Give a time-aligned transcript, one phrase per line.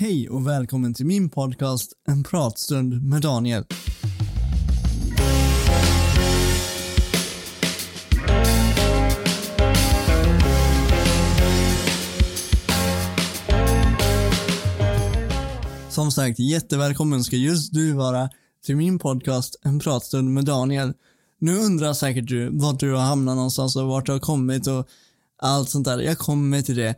[0.00, 3.64] Hej och välkommen till min podcast En pratstund med Daniel.
[15.88, 18.28] Som sagt, jättevälkommen ska just du vara
[18.64, 20.92] till min podcast En pratstund med Daniel.
[21.38, 24.88] Nu undrar säkert du vart du har hamnat någonstans och vart du har kommit och
[25.42, 25.98] allt sånt där.
[25.98, 26.94] Jag kommer till det.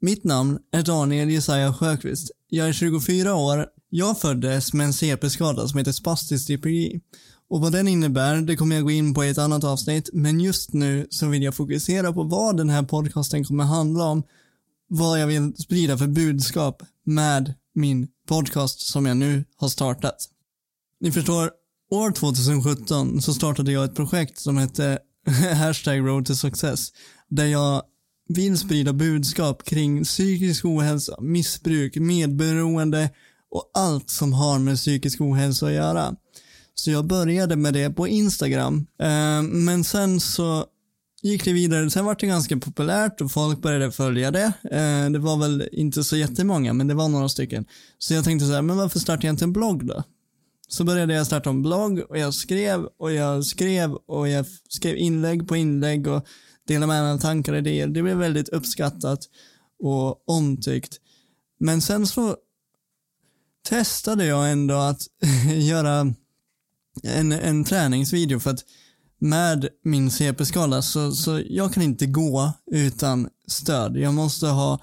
[0.00, 2.30] Mitt namn är Daniel Jesaja Sjöqvist.
[2.48, 3.66] Jag är 24 år.
[3.90, 7.00] Jag föddes med en CP-skada som heter spastisk diplogi.
[7.48, 10.40] Och vad den innebär, det kommer jag gå in på i ett annat avsnitt, men
[10.40, 14.22] just nu så vill jag fokusera på vad den här podcasten kommer handla om,
[14.88, 20.16] vad jag vill sprida för budskap med min podcast som jag nu har startat.
[21.00, 21.50] Ni förstår,
[21.90, 24.98] år 2017 så startade jag ett projekt som hette
[25.54, 26.88] hashtag road to success,
[27.28, 27.82] där jag
[28.28, 33.10] vill sprida budskap kring psykisk ohälsa, missbruk, medberoende
[33.50, 36.14] och allt som har med psykisk ohälsa att göra.
[36.74, 38.86] Så jag började med det på Instagram.
[39.02, 40.66] Eh, men sen så
[41.22, 41.90] gick det vidare.
[41.90, 44.52] Sen var det ganska populärt och folk började följa det.
[44.70, 47.64] Eh, det var väl inte så jättemånga, men det var några stycken.
[47.98, 50.02] Så jag tänkte så här, men varför startar jag inte en blogg då?
[50.68, 54.96] Så började jag starta en blogg och jag skrev och jag skrev och jag skrev
[54.96, 56.26] inlägg på inlägg och
[56.66, 57.86] dela med mig av tankar och idéer.
[57.86, 59.20] Det blev väldigt uppskattat
[59.78, 61.00] och omtyckt.
[61.58, 62.36] Men sen så
[63.68, 65.02] testade jag ändå att
[65.54, 66.14] göra
[67.02, 68.64] en, en träningsvideo för att
[69.18, 73.96] med min CP-skala så, så jag kan inte gå utan stöd.
[73.96, 74.80] Jag måste ha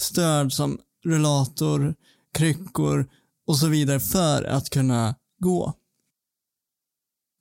[0.00, 1.94] stöd som rullator,
[2.34, 3.08] kryckor
[3.46, 5.74] och så vidare för att kunna gå.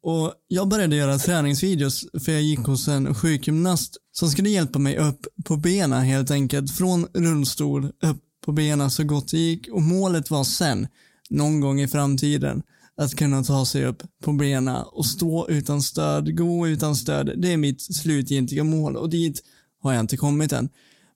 [0.09, 4.97] Och jag började göra träningsvideos för jag gick hos en sjukgymnast som skulle hjälpa mig
[4.97, 6.71] upp på benen helt enkelt.
[6.71, 9.67] Från rullstol upp på benen så gott det gick.
[9.67, 10.88] Och målet var sen,
[11.29, 12.63] någon gång i framtiden,
[12.97, 17.31] att kunna ta sig upp på benen och stå utan stöd, gå utan stöd.
[17.38, 19.41] Det är mitt slutgiltiga mål och dit
[19.81, 20.69] har jag inte kommit än.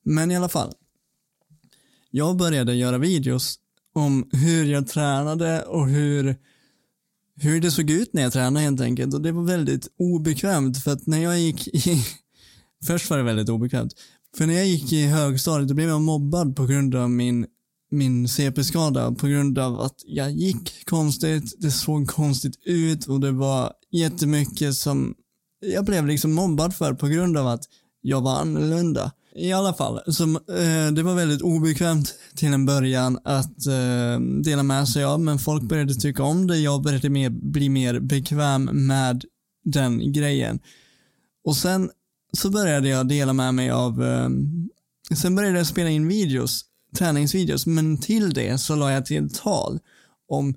[0.06, 0.74] Men i alla fall.
[2.12, 3.60] Jag började göra videos
[3.94, 6.38] om hur jag tränade och hur
[7.36, 9.14] hur det såg ut när jag tränade helt enkelt.
[9.14, 12.06] Och det var väldigt obekvämt för att när jag gick i...
[12.86, 13.94] Först var det väldigt obekvämt.
[14.38, 17.46] För när jag gick i högstadiet då blev jag mobbad på grund av min,
[17.92, 19.12] min CP-skada.
[19.12, 24.76] På grund av att jag gick konstigt, det såg konstigt ut och det var jättemycket
[24.76, 25.16] som
[25.62, 27.64] jag blev liksom mobbad för på grund av att
[28.02, 29.12] jag var annorlunda.
[29.36, 34.64] I alla fall, som, eh, det var väldigt obekvämt till en början att eh, dela
[34.64, 36.58] med sig av, men folk började tycka om det.
[36.58, 39.24] Jag började mer, bli mer bekväm med
[39.64, 40.60] den grejen.
[41.46, 41.90] Och sen
[42.38, 44.30] så började jag dela med mig av, eh,
[45.16, 46.66] sen började jag spela in videos,
[46.98, 49.80] träningsvideos, men till det så la jag till tal
[50.28, 50.56] om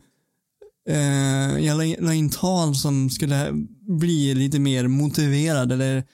[0.88, 3.52] eh, jag la in tal som skulle
[4.00, 6.04] bli lite mer motiverad eller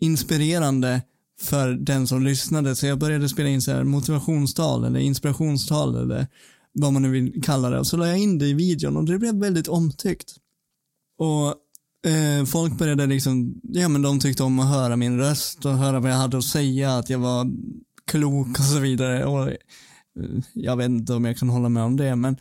[0.00, 1.02] inspirerande
[1.40, 2.76] för den som lyssnade.
[2.76, 6.26] Så jag började spela in så här motivationstal eller inspirationstal eller
[6.72, 7.78] vad man nu vill kalla det.
[7.78, 10.36] Och så la jag in det i videon och det blev väldigt omtyckt.
[11.18, 11.46] Och
[12.10, 16.00] eh, folk började liksom, ja men de tyckte om att höra min röst och höra
[16.00, 17.50] vad jag hade att säga, att jag var
[18.06, 19.24] klok och så vidare.
[19.24, 19.56] Och, eh,
[20.54, 22.36] jag vet inte om jag kan hålla med om det, men,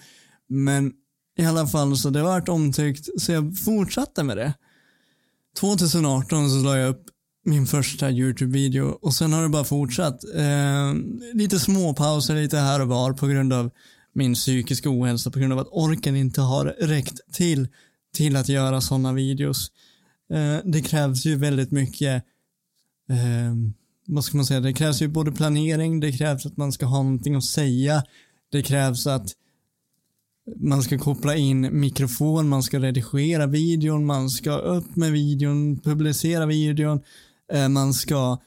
[0.50, 0.94] men
[1.38, 4.54] i alla fall så det vart omtyckt, så jag fortsatte med det.
[5.60, 7.06] 2018 så la jag upp
[7.48, 10.24] min första YouTube-video och sen har det bara fortsatt.
[10.36, 10.94] Eh,
[11.34, 13.72] lite småpauser lite här och var på grund av
[14.14, 17.68] min psykiska ohälsa, på grund av att orken inte har räckt till
[18.14, 19.72] till att göra sådana videos.
[20.34, 22.24] Eh, det krävs ju väldigt mycket,
[23.10, 23.56] eh,
[24.08, 27.04] vad ska man säga, det krävs ju både planering, det krävs att man ska ha
[27.04, 28.04] någonting att säga,
[28.52, 29.28] det krävs att
[30.56, 36.46] man ska koppla in mikrofon, man ska redigera videon, man ska upp med videon, publicera
[36.46, 37.04] videon, Eh,
[37.54, 38.38] Eh, man ska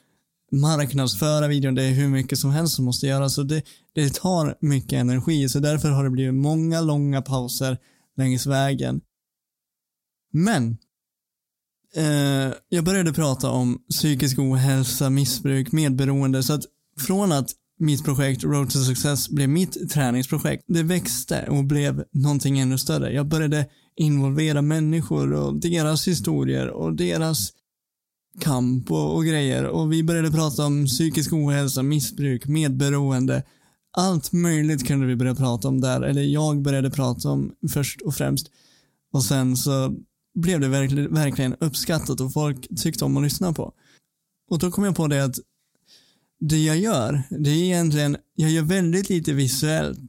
[0.51, 3.33] marknadsföra videon, det är hur mycket som helst som måste göras.
[3.33, 3.63] Så det,
[3.93, 7.77] det tar mycket energi, så därför har det blivit många långa pauser
[8.17, 9.01] längs vägen.
[10.33, 10.77] Men,
[11.95, 16.63] eh, jag började prata om psykisk ohälsa, missbruk, medberoende, så att
[16.99, 17.49] från att
[17.79, 23.13] mitt projekt Road to Success blev mitt träningsprojekt, det växte och blev någonting ännu större.
[23.13, 23.65] Jag började
[23.95, 27.51] involvera människor och deras historier och deras
[28.39, 33.43] kamp och, och, grejer och vi började prata om psykisk ohälsa, missbruk, medberoende.
[33.97, 38.15] Allt möjligt kunde vi börja prata om där, eller jag började prata om först och
[38.15, 38.47] främst.
[39.13, 39.95] Och sen så
[40.35, 43.73] blev det verkligen, verkligen uppskattat och folk tyckte om att lyssna på.
[44.49, 45.35] Och då kom jag på det att
[46.39, 49.99] det jag gör, det är egentligen, jag gör väldigt lite visuellt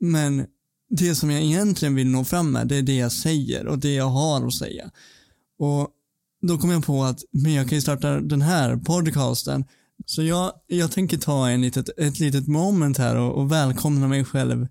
[0.00, 0.46] Men
[0.90, 3.94] det som jag egentligen vill nå fram med, det är det jag säger och det
[3.94, 4.90] jag har att säga.
[5.58, 5.88] Och
[6.42, 9.64] då kom jag på att, men jag kan ju starta den här podcasten.
[10.06, 14.24] Så jag, jag tänker ta en litet, ett litet moment här och, och välkomna mig
[14.24, 14.66] själv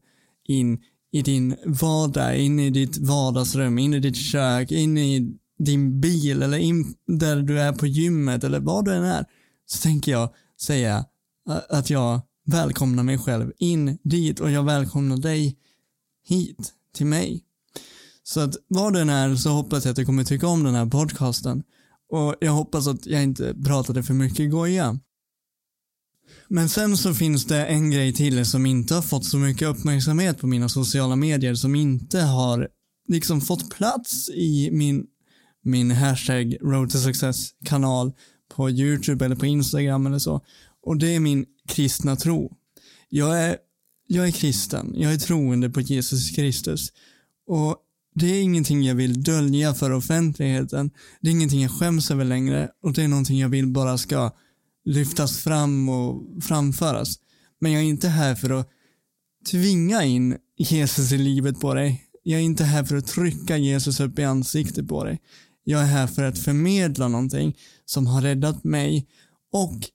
[0.48, 0.80] in
[1.12, 6.44] i din vardag, in i ditt vardagsrum, in i ditt kök, in i din bil
[6.44, 9.26] eller in där du är på gymmet eller vad du än är.
[9.66, 10.30] Så tänker jag
[10.62, 11.06] säga
[11.70, 15.58] att jag välkomnar mig själv in dit och jag välkomnar dig
[16.28, 17.44] hit till mig.
[18.30, 20.86] Så att vad den är så hoppas jag att du kommer tycka om den här
[20.86, 21.64] podcasten.
[22.10, 25.00] Och jag hoppas att jag inte pratade för mycket goja.
[26.48, 30.40] Men sen så finns det en grej till som inte har fått så mycket uppmärksamhet
[30.40, 32.68] på mina sociala medier som inte har
[33.08, 35.06] liksom fått plats i min,
[35.64, 38.12] min hashtag Road to Success kanal
[38.56, 40.42] på YouTube eller på Instagram eller så.
[40.82, 42.58] Och det är min kristna tro.
[43.10, 43.58] Jag är,
[44.08, 46.90] jag är kristen, jag är troende på Jesus Kristus.
[47.48, 47.86] Och
[48.20, 50.92] det är ingenting jag vill dölja för offentligheten.
[51.22, 54.32] Det är ingenting jag skäms över längre och det är någonting jag vill bara ska
[54.86, 57.20] lyftas fram och framföras.
[57.60, 58.70] Men jag är inte här för att
[59.52, 62.04] tvinga in Jesus i livet på dig.
[62.24, 65.20] Jag är inte här för att trycka Jesus upp i ansiktet på dig.
[65.64, 69.08] Jag är här för att förmedla någonting som har räddat mig
[69.52, 69.90] och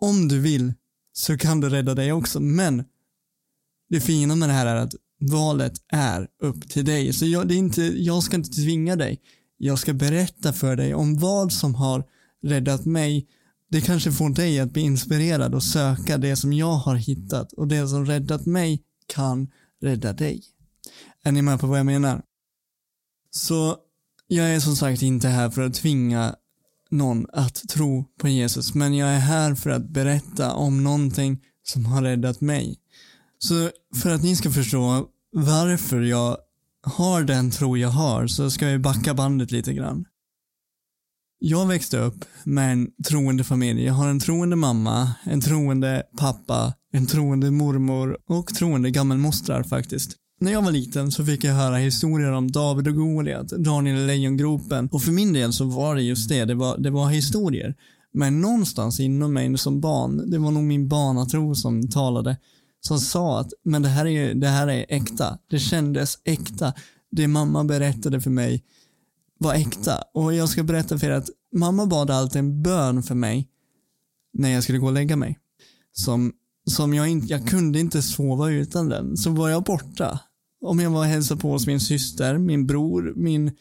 [0.00, 0.72] om du vill
[1.12, 2.40] så kan det rädda dig också.
[2.40, 2.84] Men
[3.88, 7.12] det fina med det här är att valet är upp till dig.
[7.12, 9.20] Så jag, det är inte, jag ska inte tvinga dig.
[9.58, 12.04] Jag ska berätta för dig om vad som har
[12.42, 13.26] räddat mig.
[13.70, 17.68] Det kanske får dig att bli inspirerad och söka det som jag har hittat och
[17.68, 19.48] det som räddat mig kan
[19.82, 20.42] rädda dig.
[21.24, 22.22] Är ni med på vad jag menar?
[23.30, 23.76] Så
[24.26, 26.34] jag är som sagt inte här för att tvinga
[26.90, 31.86] någon att tro på Jesus, men jag är här för att berätta om någonting som
[31.86, 32.78] har räddat mig.
[33.38, 33.70] Så
[34.02, 36.36] för att ni ska förstå varför jag
[36.82, 40.04] har den tro jag har så ska jag backa bandet lite grann.
[41.38, 43.84] Jag växte upp med en troende familj.
[43.84, 50.16] Jag har en troende mamma, en troende pappa, en troende mormor och troende gammelmostrar faktiskt.
[50.40, 54.06] När jag var liten så fick jag höra historier om David och Goliat, Daniel i
[54.06, 57.74] lejongropen och för min del så var det just det, det var, det var historier.
[58.12, 62.36] Men någonstans inom mig som barn, det var nog min barnatro som talade,
[62.86, 65.38] som sa att men det här är, det här är äkta.
[65.50, 66.74] Det kändes äkta.
[67.10, 68.64] Det mamma berättade för mig
[69.38, 70.02] var äkta.
[70.14, 73.48] Och jag ska berätta för er att mamma bad alltid en bön för mig
[74.32, 75.38] när jag skulle gå och lägga mig.
[75.92, 76.32] Som,
[76.70, 79.16] som jag inte, jag kunde inte sova utan den.
[79.16, 80.20] Så var jag borta.
[80.60, 83.52] Om jag var och hälsade på hos min syster, min bror, min,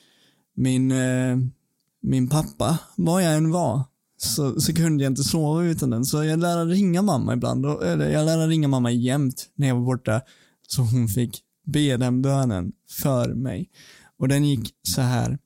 [0.56, 1.38] min, eh,
[2.02, 3.84] min pappa, var jag än var,
[4.26, 6.06] så, så kunde jag inte sova utan den.
[6.06, 9.76] Så jag lärde ringa mamma ibland, och, eller jag lärde ringa mamma jämt när jag
[9.76, 10.22] var borta.
[10.68, 13.70] Så hon fick be den bönen för mig.
[14.20, 15.38] Och den gick så här.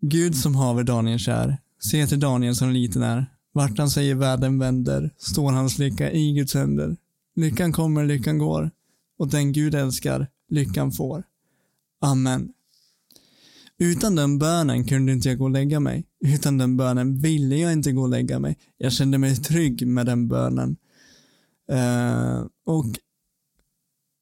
[0.00, 3.26] Gud som haver Daniel kär, se till Daniel som liten är.
[3.52, 6.96] Vart han säger världen vänder, står hans lycka i Guds händer.
[7.36, 8.70] Lyckan kommer, lyckan går.
[9.18, 11.22] Och den Gud älskar, lyckan får.
[12.00, 12.52] Amen.
[13.82, 16.06] Utan den bönen kunde inte jag gå och lägga mig.
[16.24, 18.58] Utan den bönen ville jag inte gå och lägga mig.
[18.78, 20.76] Jag kände mig trygg med den bönen.
[21.72, 22.86] Uh, och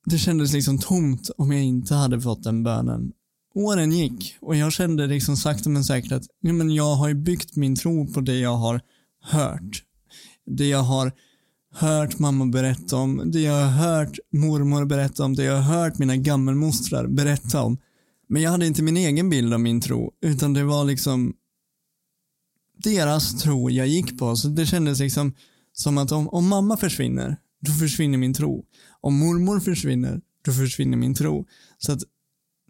[0.07, 3.13] det kändes liksom tomt om jag inte hade fått den bönen.
[3.55, 7.15] Åren gick och jag kände liksom sakta men säkert att ja, men jag har ju
[7.15, 8.81] byggt min tro på det jag har
[9.23, 9.83] hört.
[10.47, 11.13] Det jag har
[11.75, 15.99] hört mamma berätta om, det jag har hört mormor berätta om, det jag har hört
[15.99, 17.79] mina gammelmostrar berätta om.
[18.29, 21.35] Men jag hade inte min egen bild av min tro, utan det var liksom
[22.85, 24.37] deras tro jag gick på.
[24.37, 25.35] Så det kändes liksom
[25.73, 28.65] som att om, om mamma försvinner, då försvinner min tro.
[29.01, 31.47] Om mormor försvinner, då försvinner min tro.
[31.79, 32.03] Så att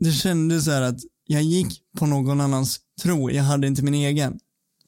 [0.01, 4.39] det kändes så att jag gick på någon annans tro, jag hade inte min egen.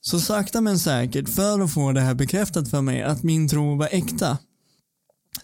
[0.00, 3.76] Så sakta men säkert, för att få det här bekräftat för mig, att min tro
[3.76, 4.38] var äkta,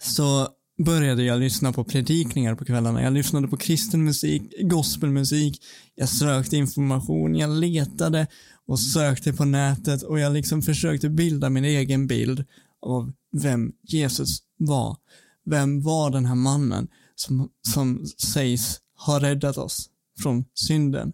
[0.01, 3.03] så började jag lyssna på predikningar på kvällarna.
[3.03, 5.61] Jag lyssnade på kristen musik, gospelmusik,
[5.95, 8.27] jag sökte information, jag letade
[8.67, 12.45] och sökte på nätet och jag liksom försökte bilda min egen bild
[12.81, 14.97] av vem Jesus var.
[15.45, 21.13] Vem var den här mannen som, som sägs ha räddat oss från synden?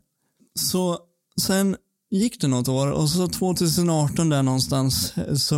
[0.59, 0.99] Så
[1.41, 1.75] sen
[2.11, 5.55] gick det något år och så 2018 där någonstans, så,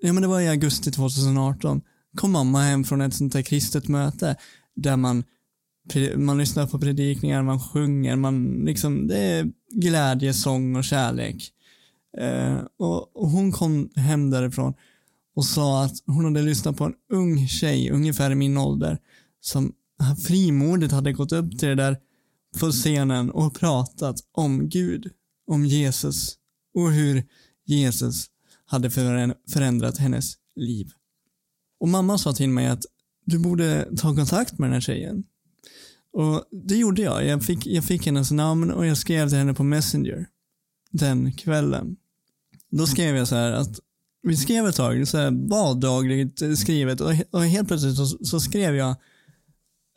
[0.00, 1.82] ja men det var i augusti 2018,
[2.16, 4.36] kom mamma hem från ett sånt där kristet möte
[4.76, 5.24] där man,
[6.16, 11.50] man lyssnar på predikningar, man sjunger, man liksom, det är glädje, sång och kärlek.
[12.18, 14.74] Eh, och, och, hon kom hem därifrån
[15.36, 18.98] och sa att hon hade lyssnat på en ung tjej, ungefär i min ålder,
[19.40, 19.72] som
[20.26, 21.96] frimodigt hade gått upp till det där
[22.60, 25.10] på scenen och pratat om Gud,
[25.46, 26.36] om Jesus
[26.74, 27.24] och hur
[27.66, 28.26] Jesus
[28.66, 28.90] hade
[29.50, 30.90] förändrat hennes liv.
[31.84, 32.84] Och mamma sa till mig att
[33.24, 35.24] du borde ta kontakt med den här tjejen.
[36.12, 37.26] Och det gjorde jag.
[37.26, 40.26] Jag fick, jag fick hennes namn och jag skrev till henne på Messenger
[40.90, 41.96] den kvällen.
[42.70, 43.80] Då skrev jag så här att
[44.22, 48.74] vi skrev ett tag, så här vardagligt skrivet och, och helt plötsligt så, så, skrev
[48.74, 48.96] jag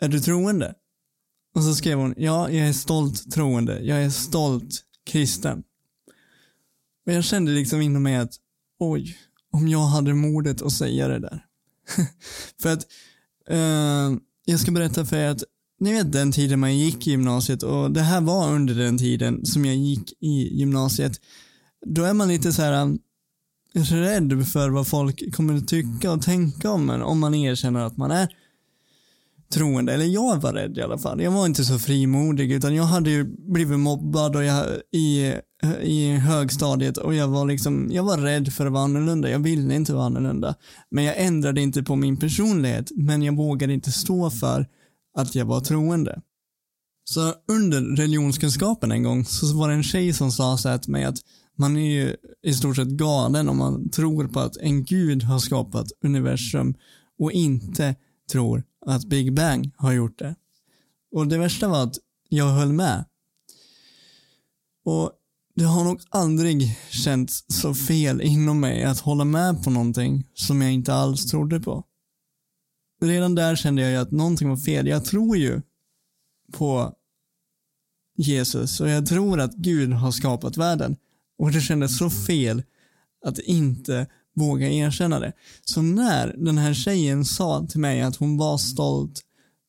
[0.01, 0.73] Är du troende?
[1.55, 3.79] Och så skrev hon Ja, jag är stolt troende.
[3.79, 5.63] Jag är stolt kristen.
[7.05, 8.33] Och jag kände liksom inom mig att
[8.79, 9.17] oj,
[9.51, 11.46] om jag hade modet att säga det där.
[12.61, 12.87] för att
[13.51, 15.43] uh, jag ska berätta för er att
[15.79, 19.45] ni vet den tiden man gick i gymnasiet och det här var under den tiden
[19.45, 21.21] som jag gick i gymnasiet.
[21.85, 22.99] Då är man lite så här um,
[23.73, 27.97] rädd för vad folk kommer att tycka och tänka om en om man erkänner att
[27.97, 28.27] man är
[29.53, 29.93] troende.
[29.93, 31.21] Eller jag var rädd i alla fall.
[31.21, 33.23] Jag var inte så frimodig utan jag hade ju
[33.53, 35.33] blivit mobbad och jag, i,
[35.81, 39.29] i högstadiet och jag var liksom, jag var rädd för att vara annorlunda.
[39.29, 40.55] Jag ville inte vara annorlunda.
[40.91, 44.67] Men jag ändrade inte på min personlighet men jag vågade inte stå för
[45.17, 46.21] att jag var troende.
[47.03, 50.91] Så under religionskunskapen en gång så var det en tjej som sa så här till
[50.91, 51.17] mig att
[51.57, 55.39] man är ju i stort sett galen om man tror på att en gud har
[55.39, 56.75] skapat universum
[57.19, 57.95] och inte
[58.31, 60.35] tror att Big Bang har gjort det.
[61.11, 61.95] Och det värsta var att
[62.29, 63.05] jag höll med.
[64.85, 65.11] Och
[65.55, 70.61] det har nog aldrig känts så fel inom mig att hålla med på någonting som
[70.61, 71.83] jag inte alls trodde på.
[73.01, 74.87] Redan där kände jag ju att någonting var fel.
[74.87, 75.61] Jag tror ju
[76.53, 76.93] på
[78.17, 80.97] Jesus och jag tror att Gud har skapat världen.
[81.37, 82.63] Och det kändes så fel
[83.25, 85.33] att inte våga erkänna det.
[85.65, 89.21] Så när den här tjejen sa till mig att hon var stolt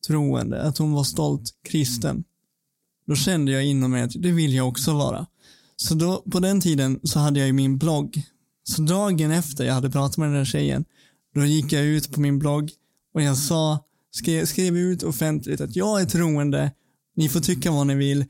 [0.06, 2.25] troende, att hon var stolt kristen,
[3.06, 5.26] då kände jag inom mig att det vill jag också vara.
[5.76, 8.22] Så då, på den tiden så hade jag ju min blogg.
[8.64, 10.84] Så dagen efter jag hade pratat med den här tjejen,
[11.34, 12.70] då gick jag ut på min blogg
[13.14, 16.70] och jag sa, skrev, skrev ut offentligt att jag är troende,
[17.16, 18.25] ni får tycka vad ni vill,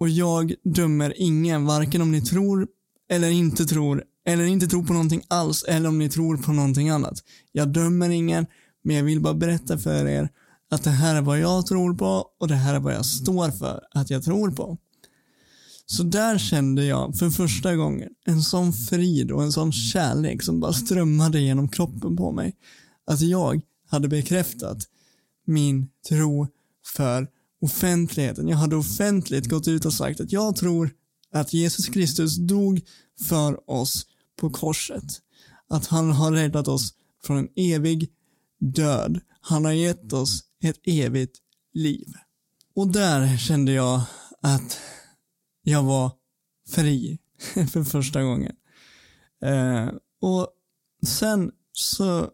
[0.00, 2.66] och jag dömer ingen, varken om ni tror
[3.10, 6.88] eller inte tror, eller inte tror på någonting alls, eller om ni tror på någonting
[6.88, 7.18] annat.
[7.52, 8.46] Jag dömer ingen,
[8.84, 10.28] men jag vill bara berätta för er
[10.70, 13.50] att det här är vad jag tror på och det här är vad jag står
[13.50, 14.78] för att jag tror på.
[15.86, 20.60] Så där kände jag för första gången en sån frid och en sån kärlek som
[20.60, 22.56] bara strömmade genom kroppen på mig.
[23.06, 24.78] Att jag hade bekräftat
[25.46, 26.46] min tro
[26.94, 27.28] för
[27.60, 28.48] offentligheten.
[28.48, 30.90] Jag hade offentligt gått ut och sagt att jag tror
[31.32, 32.80] att Jesus Kristus dog
[33.28, 34.06] för oss
[34.42, 35.04] på korset.
[35.68, 36.94] Att han har räddat oss
[37.24, 38.10] från en evig
[38.60, 39.20] död.
[39.40, 41.38] Han har gett oss ett evigt
[41.74, 42.08] liv.
[42.74, 44.02] Och där kände jag
[44.42, 44.80] att
[45.62, 46.12] jag var
[46.68, 47.18] fri
[47.72, 48.52] för första gången.
[49.42, 49.88] Eh,
[50.20, 50.48] och
[51.06, 52.28] sen så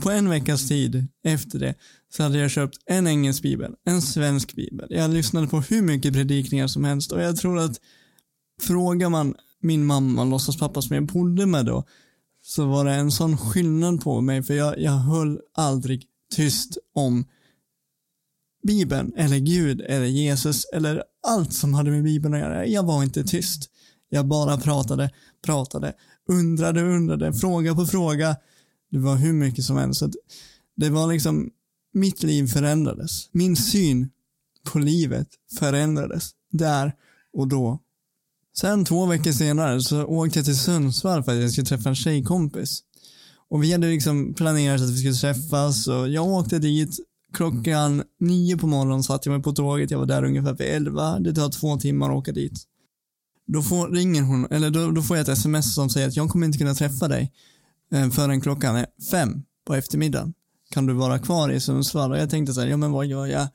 [0.00, 1.74] på en veckas tid efter det
[2.08, 4.86] så hade jag köpt en engelsk bibel, en svensk bibel.
[4.90, 7.80] Jag lyssnade på hur mycket predikningar som helst och jag tror att
[8.60, 11.84] frågar man min mamma, låtsaspappa som jag bodde med då,
[12.42, 17.24] så var det en sån skillnad på mig för jag, jag höll aldrig tyst om
[18.66, 22.66] Bibeln eller Gud eller Jesus eller allt som hade med Bibeln att göra.
[22.66, 23.70] Jag var inte tyst.
[24.08, 25.10] Jag bara pratade,
[25.44, 25.92] pratade,
[26.28, 28.36] undrade, undrade, fråga på fråga.
[28.90, 30.00] Det var hur mycket som helst.
[30.00, 30.10] Så
[30.76, 31.50] det var liksom,
[31.92, 33.28] mitt liv förändrades.
[33.32, 34.10] Min syn
[34.72, 35.28] på livet
[35.58, 36.92] förändrades där
[37.32, 37.78] och då.
[38.56, 41.94] Sen två veckor senare så åkte jag till Sundsvall för att jag skulle träffa en
[41.94, 42.82] tjejkompis.
[43.48, 46.98] Och vi hade liksom planerat att vi skulle träffas och jag åkte dit
[47.32, 49.90] klockan nio på morgonen satt jag mig på tåget.
[49.90, 51.18] Jag var där ungefär vid elva.
[51.18, 52.62] Det tar två timmar att åka dit.
[53.46, 56.28] Då får, ringer hon, eller då, då får jag ett sms som säger att jag
[56.28, 57.32] kommer inte kunna träffa dig
[57.92, 60.34] eh, förrän klockan är fem på eftermiddagen.
[60.70, 62.10] Kan du vara kvar i Sundsvall?
[62.10, 63.48] Och jag tänkte så här, ja men vad gör jag?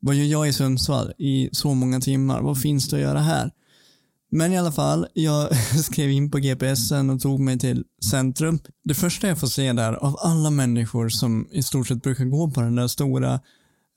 [0.00, 2.42] Vad gör jag i Sundsvall i så många timmar?
[2.42, 3.50] Vad finns det att göra här?
[4.32, 8.58] Men i alla fall, jag skrev in på GPSen och tog mig till centrum.
[8.84, 12.50] Det första jag får se där, av alla människor som i stort sett brukar gå
[12.50, 13.40] på den där stora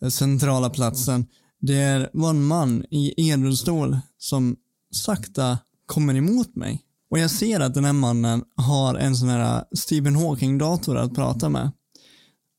[0.01, 1.25] eh, centrala platsen,
[1.61, 4.55] det var en man i elrullstol som
[4.91, 6.81] sakta kommer emot mig.
[7.09, 11.15] Och jag ser att den här mannen har en sån här eh, Stephen Hawking-dator att
[11.15, 11.71] prata med.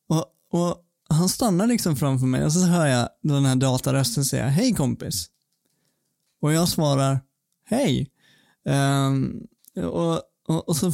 [0.08, 0.76] Och, och
[1.08, 5.26] han stannar liksom framför mig och så hör jag den här datarösten säga Hej kompis.
[6.42, 7.20] Och jag svarar
[7.74, 8.10] hej.
[8.64, 9.46] Um, ehm,
[9.86, 10.92] och, och, och, så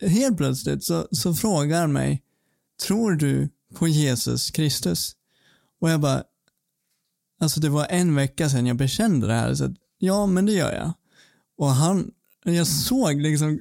[0.00, 2.22] helt plötsligt så, så frågar han mig,
[2.86, 5.16] tror du på Jesus Kristus?
[5.80, 6.22] Och jag bara,
[7.40, 9.54] alltså det var en vecka sedan jag bekände det här.
[9.54, 10.92] Så att, ja, men det gör jag.
[11.58, 12.10] Och han,
[12.44, 13.60] jag såg liksom,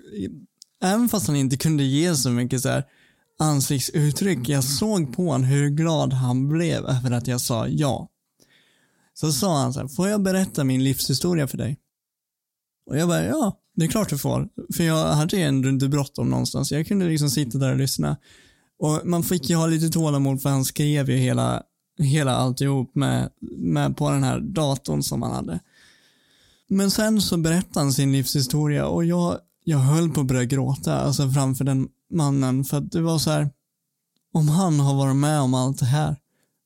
[0.83, 2.83] även fast han inte kunde ge så mycket så här
[3.39, 8.07] ansiktsuttryck, jag såg på honom hur glad han blev över att jag sa ja.
[9.13, 11.77] Så sa han så här, får jag berätta min livshistoria för dig?
[12.91, 14.49] Och jag bara, ja, det är klart du får.
[14.75, 16.71] För jag hade ändå inte bråttom någonstans.
[16.71, 18.17] Jag kunde liksom sitta där och lyssna.
[18.79, 21.63] Och man fick ju ha lite tålamod för han skrev ju hela,
[21.99, 25.59] hela alltihop med, med på den här datorn som han hade.
[26.67, 30.99] Men sen så berättade han sin livshistoria och jag, jag höll på att börja gråta
[30.99, 33.49] alltså framför den mannen för att det var så här,
[34.33, 36.15] om han har varit med om allt det här,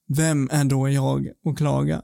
[0.08, 2.02] vem är då jag att klaga?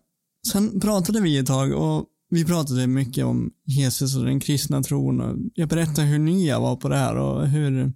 [0.52, 5.22] Sen pratade vi ett tag och vi pratade mycket om Jesus och den kristna tron
[5.22, 7.94] och jag berättade hur ny jag var på det här och hur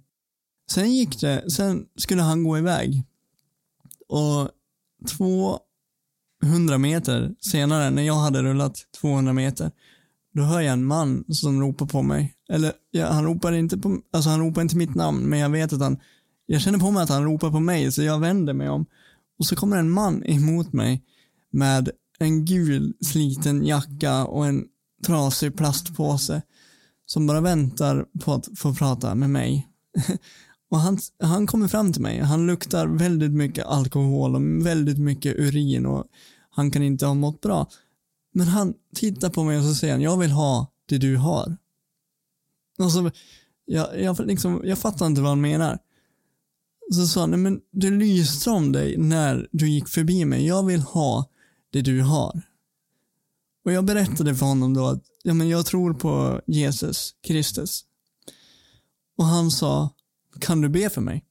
[0.70, 3.02] Sen gick det, sen skulle han gå iväg
[4.08, 4.50] och
[6.42, 9.70] 200 meter senare när jag hade rullat 200 meter
[10.34, 12.34] då hör jag en man som ropar på mig.
[12.48, 15.72] Eller ja, han ropar inte på, alltså han ropar inte mitt namn men jag vet
[15.72, 15.98] att han,
[16.46, 18.86] jag känner på mig att han ropar på mig så jag vänder mig om
[19.38, 21.02] och så kommer en man emot mig
[21.50, 24.64] med en gul sliten jacka och en
[25.06, 26.42] trasig plastpåse
[27.06, 29.68] som bara väntar på att få prata med mig.
[30.70, 32.20] och han, han kommer fram till mig.
[32.20, 36.04] Han luktar väldigt mycket alkohol och väldigt mycket urin och
[36.50, 37.68] han kan inte ha mått bra.
[38.32, 41.56] Men han tittar på mig och så säger han, jag vill ha det du har.
[42.78, 43.10] Alltså,
[43.64, 45.78] jag, jag, liksom, jag fattar inte vad han menar.
[46.92, 50.46] Så sa han, men det lyste om dig när du gick förbi mig.
[50.46, 51.30] Jag vill ha
[51.76, 52.42] det du har.
[53.64, 57.84] Och jag berättade för honom då att ja, men jag tror på Jesus Kristus.
[59.18, 59.90] Och han sa,
[60.40, 61.24] kan du be för mig?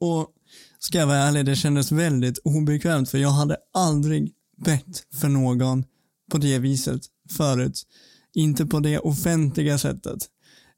[0.00, 0.28] Och
[0.78, 5.84] ska jag vara ärlig, det kändes väldigt obekvämt för jag hade aldrig bett för någon
[6.30, 7.82] på det viset förut.
[8.34, 10.18] Inte på det offentliga sättet.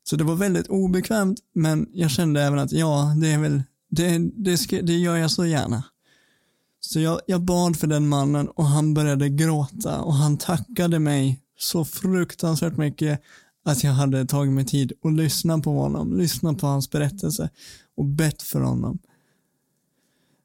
[0.03, 4.18] Så det var väldigt obekvämt, men jag kände även att ja, det är väl, det,
[4.18, 5.85] det, ska, det gör jag så gärna.
[6.87, 11.40] Så jag, jag bad för den mannen och han började gråta och han tackade mig
[11.59, 13.20] så fruktansvärt mycket
[13.64, 17.51] att jag hade tagit mig tid att lyssna på honom, lyssna på hans berättelse
[17.97, 18.99] och bett för honom.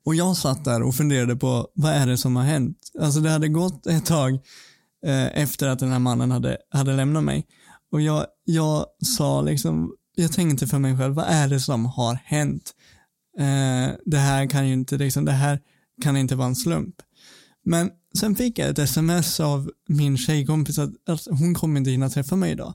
[0.05, 2.77] Och jag satt där och funderade på vad är det som har hänt?
[2.99, 4.33] Alltså det hade gått ett tag
[5.05, 7.47] eh, efter att den här mannen hade, hade lämnat mig.
[7.91, 8.85] Och jag, jag
[9.17, 12.71] sa liksom, jag tänkte för mig själv, vad är det som har hänt?
[13.39, 15.59] Eh, det här kan ju inte, liksom, det här
[16.01, 16.95] kan inte vara en slump.
[17.63, 22.09] Men sen fick jag ett sms av min tjejkompis att, att hon kommer inte hinna
[22.09, 22.73] träffa mig idag.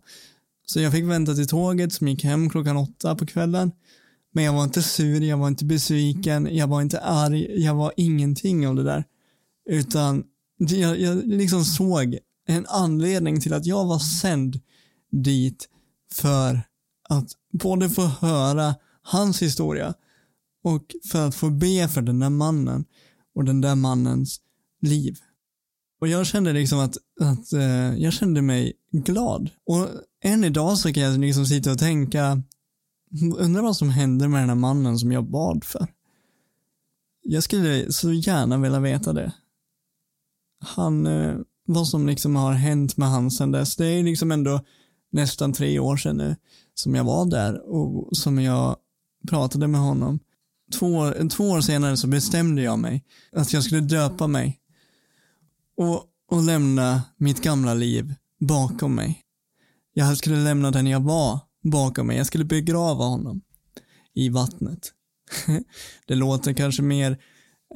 [0.66, 3.72] Så jag fick vänta till tåget som gick hem klockan åtta på kvällen.
[4.32, 7.92] Men jag var inte sur, jag var inte besviken, jag var inte arg, jag var
[7.96, 9.04] ingenting av det där.
[9.70, 10.24] Utan
[10.58, 14.60] jag, jag liksom såg en anledning till att jag var sänd
[15.10, 15.68] dit
[16.12, 16.60] för
[17.08, 19.94] att både få höra hans historia
[20.64, 22.84] och för att få be för den där mannen
[23.34, 24.40] och den där mannens
[24.80, 25.18] liv.
[26.00, 29.50] Och jag kände liksom att, att eh, jag kände mig glad.
[29.66, 29.88] Och
[30.24, 32.42] än idag så kan jag liksom sitta och tänka,
[33.36, 35.86] undrar vad som hände med den här mannen som jag bad för.
[37.22, 39.32] Jag skulle så gärna vilja veta det.
[40.60, 43.76] Han, eh, vad som liksom har hänt med han sen dess.
[43.76, 44.60] Det är liksom ändå
[45.12, 46.36] nästan tre år sedan nu
[46.74, 48.76] som jag var där och som jag
[49.28, 50.18] pratade med honom
[50.72, 54.60] två, två år senare så bestämde jag mig att jag skulle döpa mig
[55.76, 59.20] och, och lämna mitt gamla liv bakom mig.
[59.94, 62.16] Jag skulle lämna den jag var bakom mig.
[62.16, 63.40] Jag skulle begrava honom
[64.14, 64.92] i vattnet.
[66.06, 67.18] det låter kanske mer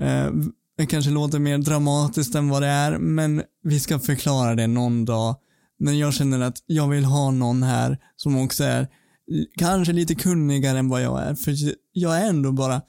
[0.01, 0.31] eh,
[0.77, 5.05] det kanske låter mer dramatiskt än vad det är, men vi ska förklara det någon
[5.05, 5.37] dag.
[5.79, 8.89] Men jag känner att jag vill ha någon här som också är
[9.57, 11.35] kanske lite kunnigare än vad jag är.
[11.35, 11.55] För
[11.99, 12.83] jag är ändå bara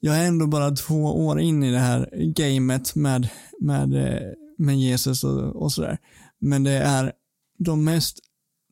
[0.00, 3.28] jag är ändå bara två år in i det här gamet med,
[3.60, 5.98] med, eh, med Jesus och, och sådär.
[6.38, 7.12] Men det är
[7.58, 8.18] de mest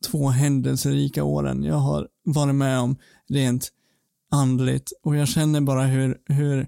[0.05, 2.95] två händelserika åren jag har varit med om
[3.29, 3.71] rent
[4.31, 6.67] andligt och jag känner bara hur, hur,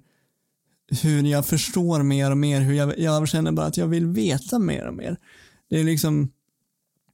[1.04, 4.60] hur jag förstår mer och mer, hur jag, jag känner bara att jag vill veta
[4.60, 5.18] mer och mer.
[5.70, 6.32] Det är liksom,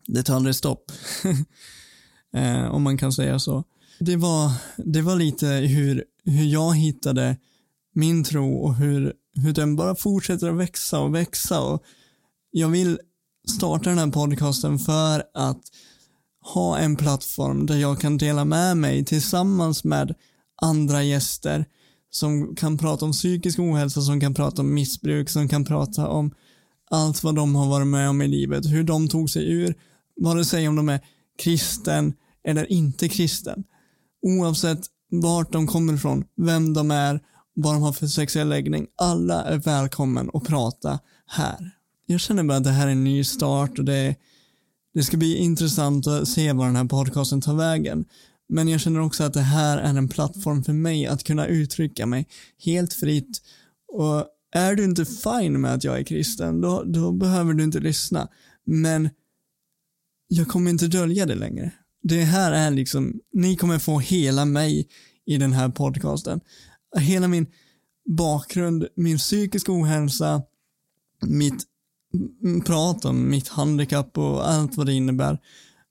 [0.07, 0.91] det tar aldrig stopp.
[2.33, 3.63] eh, om man kan säga så.
[4.05, 7.37] Det var, det var lite hur, hur jag hittade
[7.95, 11.61] min tro och hur, hur den bara fortsätter att växa och växa.
[11.61, 11.83] Och
[12.51, 12.99] jag vill
[13.57, 15.61] starta den här podcasten för att
[16.53, 20.15] ha en plattform där jag kan dela med mig tillsammans med
[20.61, 21.65] andra gäster
[22.09, 26.31] som kan prata om psykisk ohälsa, som kan prata om missbruk, som kan prata om
[26.89, 29.75] allt vad de har varit med om i livet, hur de tog sig ur,
[30.21, 30.99] vare sig om de är
[31.43, 32.13] kristen
[32.47, 33.63] eller inte kristen.
[34.23, 37.19] Oavsett vart de kommer ifrån, vem de är,
[37.53, 38.88] vad de har för sexuell läggning.
[38.95, 41.71] Alla är välkommen att prata här.
[42.05, 44.15] Jag känner bara att det här är en ny start och det,
[44.93, 48.05] det ska bli intressant att se var den här podcasten tar vägen.
[48.49, 52.05] Men jag känner också att det här är en plattform för mig att kunna uttrycka
[52.05, 52.27] mig
[52.65, 53.41] helt fritt.
[53.88, 57.79] Och är du inte fine med att jag är kristen, då, då behöver du inte
[57.79, 58.27] lyssna.
[58.65, 59.09] Men
[60.27, 61.71] jag kommer inte dölja det längre.
[62.03, 64.87] Det här är liksom, ni kommer få hela mig
[65.25, 66.41] i den här podcasten.
[66.97, 67.47] Hela min
[68.05, 70.41] bakgrund, min psykiska ohälsa,
[71.25, 71.63] mitt
[72.65, 75.39] prat om mitt handikapp och allt vad det innebär.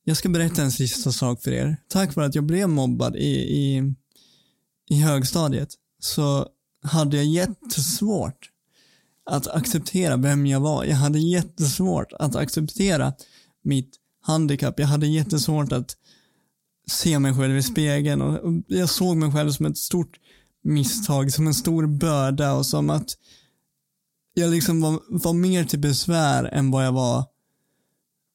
[0.05, 1.77] Jag ska berätta en sista sak för er.
[1.88, 3.94] Tack vare att jag blev mobbad i, i,
[4.90, 6.46] i högstadiet så
[6.83, 8.51] hade jag jättesvårt
[9.31, 10.85] att acceptera vem jag var.
[10.85, 13.12] Jag hade jättesvårt att acceptera
[13.62, 14.81] mitt handikapp.
[14.81, 15.96] Jag hade jättesvårt att
[16.93, 20.21] se mig själv i spegeln och jag såg mig själv som ett stort
[20.65, 23.09] misstag, som en stor börda och som att
[24.35, 27.25] jag liksom var, var mer till besvär än vad jag var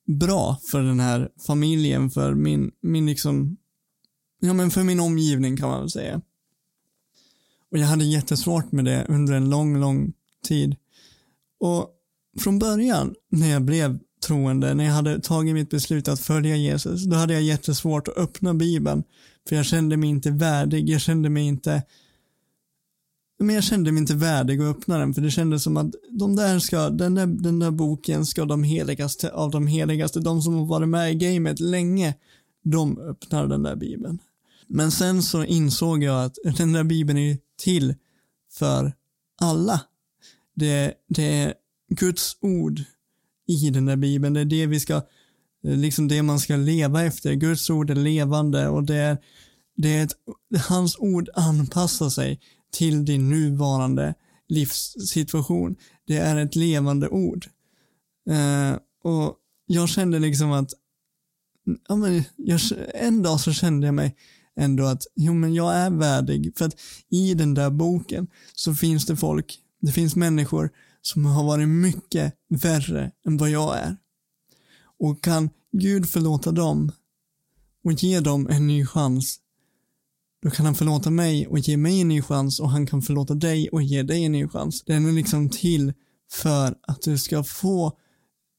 [0.08, 3.58] bra för den här familjen, för min, min liksom,
[4.40, 6.22] ja men för min omgivning kan man väl säga.
[7.72, 10.76] Och jag hade jättesvårt med det under en lång, lång tid.
[11.60, 11.90] Och
[12.40, 17.04] från början när jag blev troende, när jag hade tagit mitt beslut att följa Jesus,
[17.04, 19.04] då hade jag jättesvårt att öppna Bibeln.
[19.50, 21.84] För jag kände mig inte värdig, jag kände mig inte
[23.40, 26.36] men jag kände mig inte värdig att öppna den för det kändes som att de
[26.36, 30.54] där ska, den där, den där boken ska de heligaste av de heligaste, de som
[30.54, 32.16] har varit med i gamet länge,
[32.64, 34.20] de öppnar den där bibeln.
[34.68, 37.96] Men sen så insåg jag att den där bibeln är till
[38.52, 38.94] för
[39.42, 39.82] alla.
[40.56, 41.54] Det, det är
[41.90, 42.84] Guds ord
[43.48, 45.02] i den där bibeln, det är det vi ska,
[45.64, 47.34] liksom det man ska leva efter.
[47.34, 49.18] Guds ord är levande och det är,
[49.78, 50.14] det är ett,
[50.68, 52.40] hans ord anpassar sig
[52.74, 54.14] till din nuvarande
[54.48, 55.76] livssituation.
[56.08, 57.46] Det är ett levande ord.
[58.30, 59.36] Eh, och
[59.68, 60.72] jag kände liksom att,
[61.88, 62.60] ja men, jag,
[62.94, 64.16] en dag så kände jag mig
[64.60, 66.54] ändå att, jo men jag är värdig.
[66.58, 66.76] För att
[67.10, 70.70] i den där boken så finns det folk, det finns människor
[71.02, 73.98] som har varit mycket värre än vad jag är.
[75.00, 76.92] Och kan Gud förlåta dem
[77.84, 79.40] och ge dem en ny chans
[80.42, 83.34] då kan han förlåta mig och ge mig en ny chans och han kan förlåta
[83.34, 84.84] dig och ge dig en ny chans.
[84.84, 85.94] Den är liksom till
[86.32, 87.98] för att du ska få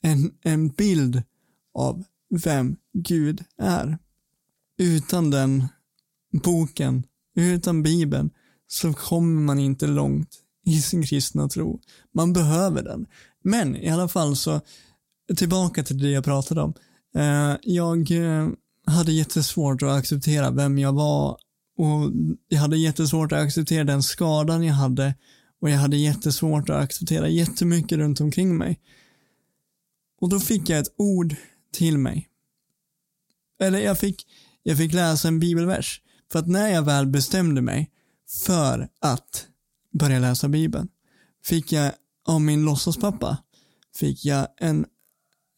[0.03, 1.23] en, en bild
[1.75, 3.99] av vem Gud är.
[4.79, 5.69] Utan den
[6.43, 7.03] boken,
[7.37, 8.31] utan Bibeln,
[8.67, 11.81] så kommer man inte långt i sin kristna tro.
[12.15, 13.07] Man behöver den.
[13.45, 14.61] Men i alla fall så,
[15.37, 16.75] tillbaka till det jag pratade om.
[17.15, 18.49] Eh, jag eh,
[18.87, 21.39] hade jättesvårt att acceptera vem jag var
[21.79, 22.11] och
[22.49, 25.15] jag hade jättesvårt att acceptera den skadan jag hade
[25.61, 28.81] och jag hade jättesvårt att acceptera jättemycket runt omkring mig.
[30.21, 31.35] Och då fick jag ett ord
[31.73, 32.29] till mig.
[33.61, 34.27] Eller jag fick,
[34.63, 36.03] jag fick läsa en bibelvers.
[36.33, 37.91] För att när jag väl bestämde mig
[38.47, 39.47] för att
[39.99, 40.89] börja läsa bibeln
[41.45, 41.93] fick jag
[42.27, 43.39] av min låtsaspappa
[43.97, 44.87] fick jag en,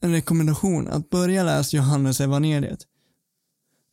[0.02, 2.86] en rekommendation att börja läsa Johannes evangeliet.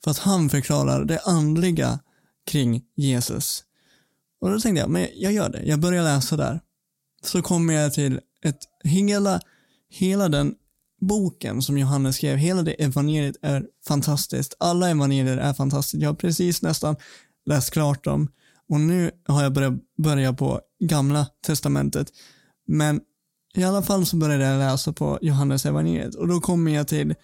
[0.04, 2.00] För att han förklarar det andliga
[2.46, 3.64] kring Jesus.
[4.42, 5.64] Och då tänkte jag, men jag gör det.
[5.64, 6.62] Jag börjar läsa där.
[7.24, 9.42] Så kommer jag till ett, hela,
[9.90, 10.56] hela den
[11.02, 14.56] boken som Johannes skrev, hela det evangeliet är fantastiskt.
[14.60, 16.04] Alla evangelier är fantastiska.
[16.04, 16.96] Jag har precis nästan
[17.46, 18.28] läst klart dem
[18.69, 22.08] och nu har jag börjat börja på gamla testamentet.
[22.67, 23.01] Men
[23.56, 27.15] i alla fall så började jag läsa på Johannes evangeliet och då kommer jag till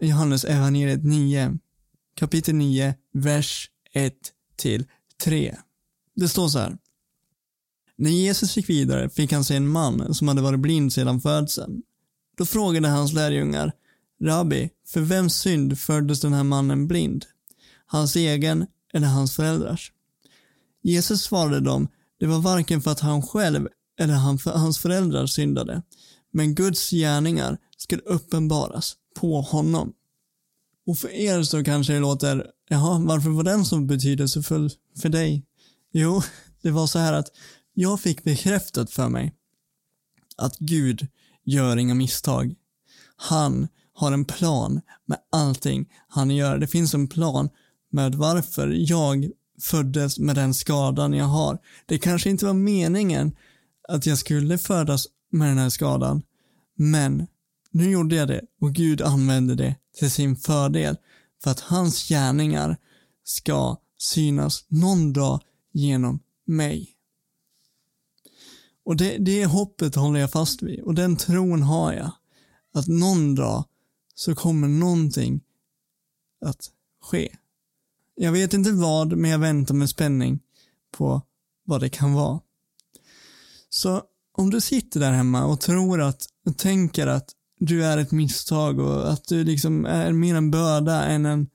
[0.00, 1.58] Johannes evangeliet 9,
[2.16, 4.14] kapitel 9, vers 1
[4.56, 4.84] till
[5.24, 5.56] 3.
[6.16, 6.78] Det står så här.
[7.96, 11.82] När Jesus gick vidare fick han se en man som hade varit blind sedan födseln.
[12.36, 13.72] Då frågade hans lärjungar,
[14.22, 17.26] Rabbi, för vems synd föddes den här mannen blind?
[17.86, 19.92] Hans egen eller hans föräldrars?
[20.82, 21.88] Jesus svarade dem,
[22.20, 24.14] det var varken för att han själv eller
[24.58, 25.82] hans föräldrar syndade,
[26.32, 29.92] men Guds gärningar skulle uppenbaras på honom.
[30.86, 34.70] Och för er så kanske det låter, jaha, varför var den så betydelsefull
[35.02, 35.46] för dig?
[35.92, 36.22] Jo,
[36.62, 37.28] det var så här att
[37.74, 39.34] jag fick bekräftat för mig
[40.36, 41.06] att Gud
[41.44, 42.54] gör inga misstag.
[43.16, 46.58] Han har en plan med allting han gör.
[46.58, 47.48] Det finns en plan
[47.92, 51.58] med varför jag föddes med den skadan jag har.
[51.86, 53.36] Det kanske inte var meningen
[53.88, 56.22] att jag skulle födas med den här skadan,
[56.74, 57.26] men
[57.70, 60.96] nu gjorde jag det och Gud använde det till sin fördel
[61.42, 62.76] för att hans gärningar
[63.24, 65.40] ska synas någon dag
[65.72, 66.96] genom mig.
[68.84, 72.12] Och det, det hoppet håller jag fast vid och den tron har jag.
[72.74, 73.64] Att någon dag
[74.14, 75.40] så kommer någonting
[76.40, 76.70] att
[77.02, 77.36] ske.
[78.22, 80.40] Jag vet inte vad, men jag väntar med spänning
[80.96, 81.22] på
[81.64, 82.40] vad det kan vara.
[83.68, 84.02] Så
[84.36, 88.78] om du sitter där hemma och tror att, och tänker att du är ett misstag
[88.78, 91.48] och att du liksom är mer en börda än en,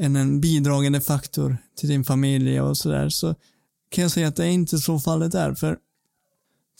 [0.00, 3.34] än en bidragande faktor till din familj och sådär, så
[3.90, 5.54] kan jag säga att det är inte så fallet är.
[5.54, 5.78] För,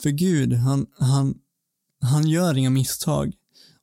[0.01, 1.35] för Gud, han, han,
[2.01, 3.33] han gör inga misstag.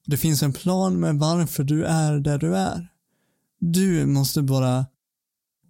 [0.06, 2.89] Det finns en plan med varför du är där du är.
[3.60, 4.86] Du måste bara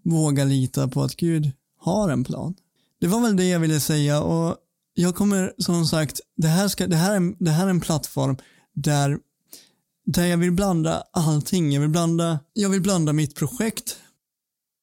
[0.04, 2.54] våga lita på att Gud har en plan.
[3.00, 4.56] Det var väl det jag ville säga och
[4.94, 8.36] jag kommer som sagt, det här, ska, det här, är, det här är en plattform
[8.74, 9.18] där,
[10.06, 11.72] där jag vill blanda allting.
[11.72, 13.98] Jag vill blanda, jag vill blanda mitt projekt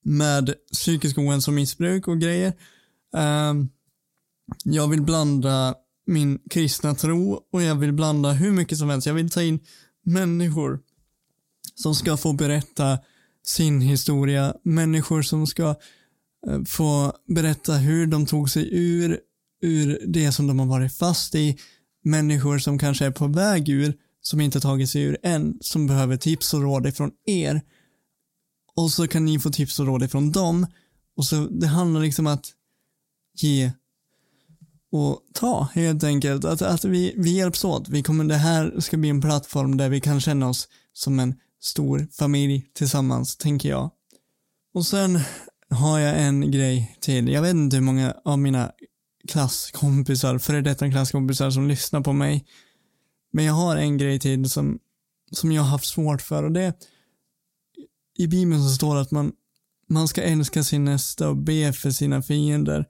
[0.04, 2.54] med psykisk ohälsa och missbruk och grejer.
[3.14, 3.70] Um,
[4.64, 9.08] jag vill blanda min kristna tro och jag vill blanda hur mycket som helst.
[9.08, 9.60] Jag vill ta in
[10.06, 10.80] människor
[11.82, 13.00] som ska få berätta
[13.46, 14.54] sin historia.
[14.64, 15.70] Människor som ska
[16.48, 19.20] eh, få berätta hur de tog sig ur,
[19.62, 21.58] ur det som de har varit fast i.
[22.04, 26.18] Människor som kanske är på väg ur, som inte tagit sig ur än, som behöver
[26.18, 27.62] tips och råd ifrån er.
[28.76, 30.68] Och så kan ni få tips och råd ifrån dem.
[31.18, 32.46] Och så det handlar liksom att
[33.38, 33.72] ge
[34.92, 36.46] och ta helt enkelt.
[36.46, 37.90] Att, att vi, vi hjälps åt.
[37.90, 41.36] Vi kommer, det här ska bli en plattform där vi kan känna oss som en
[41.68, 43.92] stor familj tillsammans, tänker jag.
[44.74, 45.20] Och sen
[45.70, 47.30] har jag en grej till.
[47.30, 48.72] Jag vet inte hur många av mina
[49.28, 52.46] klasskompisar, före detta klasskompisar som lyssnar på mig.
[53.32, 54.80] Men jag har en grej till som,
[55.32, 56.74] som jag har haft svårt för och det
[58.18, 59.32] i Bibeln så står det att man,
[59.90, 62.86] man ska älska sin nästa och be för sina fiender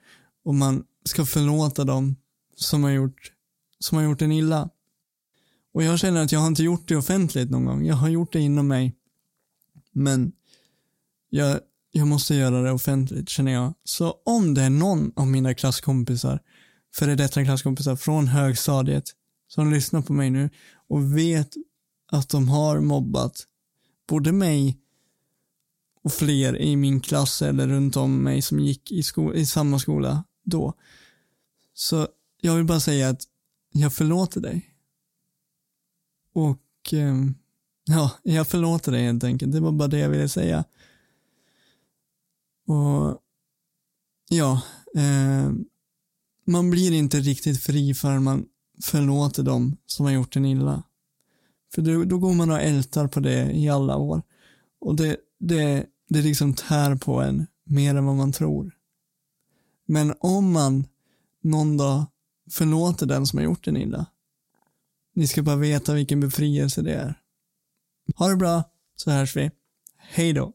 [0.46, 2.16] och man ska förlåta dem
[2.56, 3.32] som har gjort,
[3.80, 4.70] som har gjort en illa.
[5.78, 7.86] Och jag känner att jag har inte gjort det offentligt någon gång.
[7.86, 8.96] Jag har gjort det inom mig.
[9.92, 10.32] Men
[11.30, 11.60] jag,
[11.92, 13.74] jag måste göra det offentligt känner jag.
[13.84, 16.40] Så om det är någon av mina klasskompisar,
[16.96, 19.04] före detta klasskompisar från högstadiet,
[19.48, 20.50] som lyssnar på mig nu
[20.90, 21.54] och vet
[22.12, 23.44] att de har mobbat
[24.08, 24.78] både mig
[26.04, 29.80] och fler i min klass eller runt om mig som gick i, sko i samma
[29.80, 30.74] skola då.
[31.74, 32.08] Så
[32.42, 33.22] jag vill bara säga att
[33.72, 34.74] jag förlåter dig.
[36.38, 37.36] Och ehm,
[37.86, 39.52] ja, jag förlåter dig helt enkelt.
[39.52, 40.64] Det var bara det jag ville säga.
[42.68, 43.22] Och
[44.30, 44.62] ja,
[44.96, 45.52] eh,
[46.46, 48.46] man blir inte riktigt fri förrän man
[48.84, 50.84] förlåter dem som har gjort en illa.
[51.74, 54.22] För då, då går man och ältar på det i alla år.
[54.80, 58.76] Och det, det, det liksom tär på en mer än vad man tror.
[59.86, 60.88] Men om man
[61.44, 62.06] någon dag
[62.52, 64.06] förlåter den som har gjort en illa,
[65.18, 67.14] ni ska bara veta vilken befrielse det är.
[68.16, 68.64] Ha det bra,
[68.96, 69.52] så hörs vi.
[69.98, 70.54] Hej då.